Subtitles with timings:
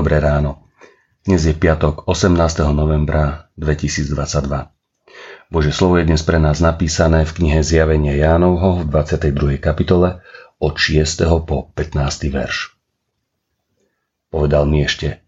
[0.00, 0.64] Dobré ráno.
[1.28, 2.32] Dnes je piatok 18.
[2.72, 4.72] novembra 2022.
[5.52, 9.60] Bože slovo je dnes pre nás napísané v knihe Zjavenia Jánovho v 22.
[9.60, 10.24] kapitole
[10.56, 11.04] od 6.
[11.44, 12.32] po 15.
[12.32, 12.72] verš.
[14.32, 15.20] Povedal mi ešte,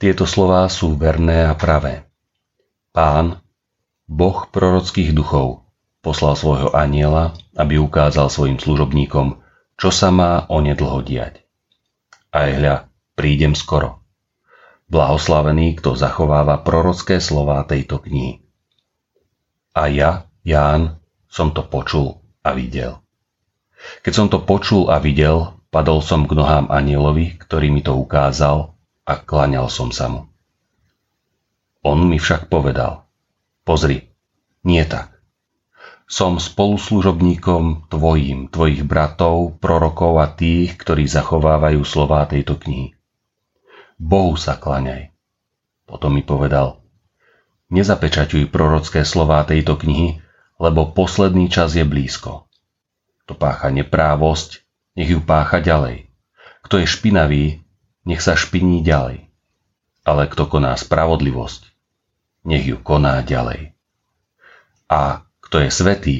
[0.00, 2.08] tieto slová sú verné a pravé.
[2.96, 3.44] Pán,
[4.08, 5.68] Boh prorockých duchov,
[6.00, 9.44] poslal svojho aniela, aby ukázal svojim služobníkom,
[9.76, 11.44] čo sa má onedlho diať.
[12.32, 12.87] Aj hľa,
[13.18, 14.06] prídem skoro.
[14.86, 18.46] Blahoslavený, kto zachováva prorocké slová tejto knihy.
[19.74, 23.02] A ja, Ján, som to počul a videl.
[24.06, 28.74] Keď som to počul a videl, padol som k nohám anielovi, ktorý mi to ukázal
[29.04, 30.26] a klaňal som sa mu.
[31.86, 33.06] On mi však povedal,
[33.62, 34.10] pozri,
[34.66, 35.14] nie tak.
[36.08, 42.97] Som spoluslužobníkom tvojim, tvojich bratov, prorokov a tých, ktorí zachovávajú slová tejto knihy.
[43.98, 45.10] Bohu sa klaňaj.
[45.82, 46.78] Potom mi povedal,
[47.74, 50.22] nezapečaťuj prorocké slová tejto knihy,
[50.62, 52.46] lebo posledný čas je blízko.
[53.26, 54.62] Kto pácha neprávosť,
[54.94, 56.10] nech ju pácha ďalej.
[56.62, 57.44] Kto je špinavý,
[58.06, 59.26] nech sa špiní ďalej.
[60.06, 61.68] Ale kto koná spravodlivosť,
[62.46, 63.76] nech ju koná ďalej.
[64.88, 66.16] A kto je svetý,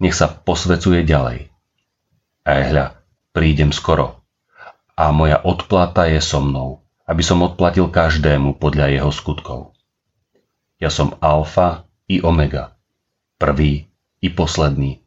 [0.00, 1.52] nech sa posvecuje ďalej.
[2.42, 2.52] A
[3.30, 4.22] prídem skoro.
[4.92, 9.74] A moja odplata je so mnou, aby som odplatil každému podľa jeho skutkov.
[10.78, 12.74] Ja som alfa i omega,
[13.38, 13.86] prvý
[14.22, 15.02] i posledný,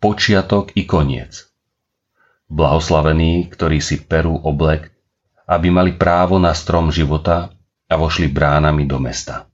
[0.00, 1.48] počiatok i koniec.
[2.50, 4.90] Blahoslavení, ktorí si perú oblek,
[5.46, 7.54] aby mali právo na strom života
[7.90, 9.46] a vošli bránami do mesta.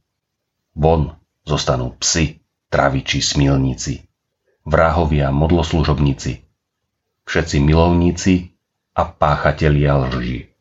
[0.77, 1.13] Von
[1.47, 4.05] zostanú psi, traviči, smilníci,
[4.67, 6.43] vrahovia, modloslužobníci,
[7.25, 8.53] všetci milovníci
[8.97, 10.56] a páchatelia lží.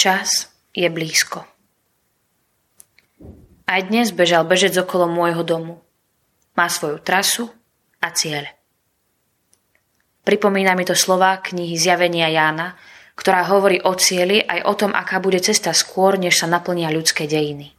[0.00, 1.44] Čas je blízko.
[3.68, 5.84] Aj dnes bežal bežec okolo môjho domu.
[6.56, 7.52] Má svoju trasu
[8.00, 8.48] a cieľ.
[10.24, 12.80] Pripomína mi to slova knihy Zjavenia Jána,
[13.12, 17.28] ktorá hovorí o cieli aj o tom, aká bude cesta skôr, než sa naplnia ľudské
[17.28, 17.76] dejiny.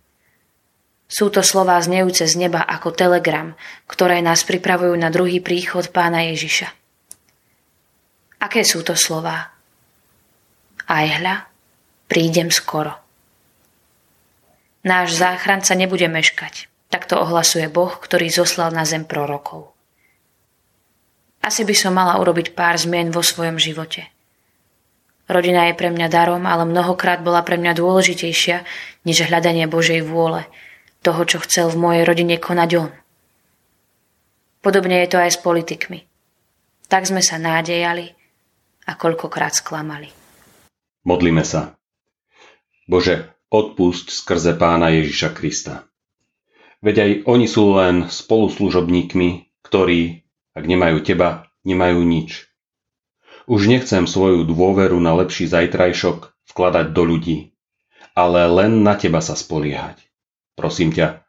[1.10, 3.58] Sú to slová znejúce z neba ako telegram,
[3.90, 6.70] ktoré nás pripravujú na druhý príchod pána Ježiša.
[8.46, 9.58] Aké sú to slová?
[10.86, 11.51] Aj hľa,
[12.12, 12.92] prídem skoro.
[14.84, 19.72] Náš záchranca nebude meškať, takto ohlasuje Boh, ktorý zoslal na zem prorokov.
[21.40, 24.12] Asi by som mala urobiť pár zmien vo svojom živote.
[25.32, 28.68] Rodina je pre mňa darom, ale mnohokrát bola pre mňa dôležitejšia
[29.08, 30.44] než hľadanie Božej vôle,
[31.00, 32.92] toho, čo chcel v mojej rodine konať On.
[34.60, 36.04] Podobne je to aj s politikmi.
[36.92, 38.12] Tak sme sa nádejali
[38.84, 40.12] a koľkokrát sklamali.
[41.08, 41.81] Modlíme sa.
[42.92, 45.88] Bože, odpusť skrze pána Ježiša Krista.
[46.84, 52.52] Veď aj oni sú len spoluslužobníkmi, ktorí, ak nemajú teba, nemajú nič.
[53.48, 57.38] Už nechcem svoju dôveru na lepší zajtrajšok vkladať do ľudí,
[58.12, 59.96] ale len na teba sa spoliehať.
[60.60, 61.24] Prosím ťa,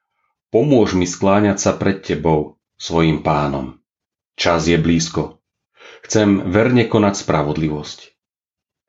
[0.50, 3.78] pomôž mi skláňať sa pred tebou, svojim pánom.
[4.34, 5.38] Čas je blízko.
[6.02, 7.98] Chcem verne konať spravodlivosť.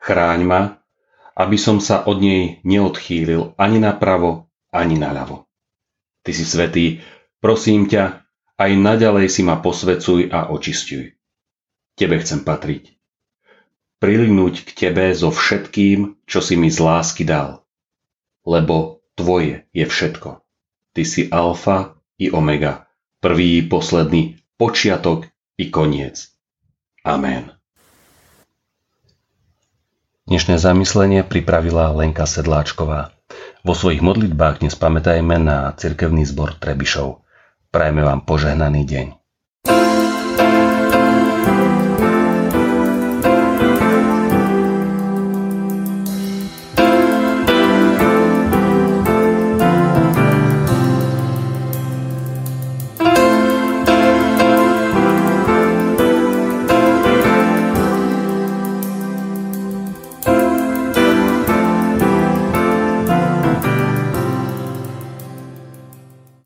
[0.02, 0.83] Chráň ma
[1.34, 5.50] aby som sa od nej neodchýlil ani napravo, ani naľavo.
[6.24, 6.86] Ty si svetý,
[7.42, 8.24] prosím ťa,
[8.58, 11.18] aj naďalej si ma posvecuj a očistuj.
[11.98, 12.96] Tebe chcem patriť.
[13.98, 17.64] Prilinúť k tebe so všetkým, čo si mi z lásky dal.
[18.44, 20.44] Lebo tvoje je všetko.
[20.94, 22.86] Ty si alfa i omega,
[23.24, 26.30] prvý posledný, počiatok i koniec.
[27.02, 27.63] Amen.
[30.34, 33.14] Dnešné zamyslenie pripravila Lenka Sedláčková.
[33.62, 37.22] Vo svojich modlitbách dnes pamätajme na cirkevný zbor Trebišov.
[37.70, 39.23] Prajme vám požehnaný deň.